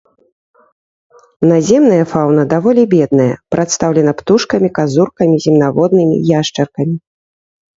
Наземная 1.51 2.05
фаўна 2.13 2.43
даволі 2.55 2.83
бедная, 2.93 3.29
прадстаўлена 3.57 4.11
птушкамі, 4.23 4.67
казуркамі, 4.81 5.35
земнаводнымі, 5.45 6.15
яшчаркамі. 6.39 6.95